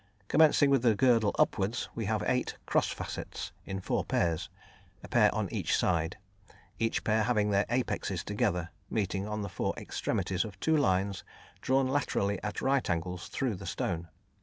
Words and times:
Commencing 0.29 0.71
with 0.71 0.81
the 0.81 0.95
girdle 0.95 1.35
upwards, 1.37 1.87
we 1.93 2.05
have 2.05 2.23
eight 2.25 2.57
"cross 2.65 2.87
facets" 2.89 3.51
in 3.67 3.79
four 3.79 4.03
pairs, 4.03 4.49
a 5.03 5.07
pair 5.07 5.29
on 5.35 5.47
each 5.53 5.77
side; 5.77 6.17
each 6.79 7.03
pair 7.03 7.21
having 7.25 7.51
their 7.51 7.67
apexes 7.69 8.23
together, 8.23 8.71
meeting 8.89 9.27
on 9.27 9.43
the 9.43 9.47
four 9.47 9.75
extremities 9.77 10.43
of 10.43 10.59
two 10.59 10.75
lines 10.75 11.23
drawn 11.61 11.87
laterally 11.87 12.41
at 12.41 12.63
right 12.63 12.89
angles 12.89 13.27
through 13.27 13.53
the 13.53 13.67
stone. 13.67 14.07